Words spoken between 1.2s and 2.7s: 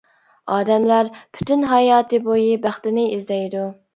پۈتۈن ھاياتىي بويى